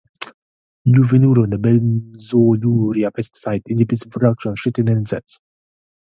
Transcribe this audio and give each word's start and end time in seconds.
Lufenuron, 0.95 1.51
a 1.57 1.59
benzoylurea 1.65 3.11
pesticide, 3.17 3.61
inhibits 3.67 4.01
the 4.01 4.09
production 4.09 4.51
of 4.53 4.57
chitin 4.57 4.87
in 4.89 4.97
insects. 5.01 5.37